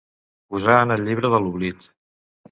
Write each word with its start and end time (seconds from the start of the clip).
Posar 0.53 0.77
en 0.85 0.93
el 0.95 1.03
llibre 1.09 1.31
de 1.33 1.41
l'oblit. 1.43 1.85